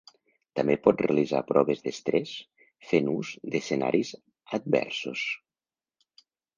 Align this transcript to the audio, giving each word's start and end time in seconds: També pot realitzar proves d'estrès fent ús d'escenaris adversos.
També 0.59 0.77
pot 0.87 1.03
realitzar 1.05 1.41
proves 1.51 1.83
d'estrès 1.85 2.33
fent 2.93 3.13
ús 3.19 3.37
d'escenaris 3.53 4.17
adversos. 4.63 5.31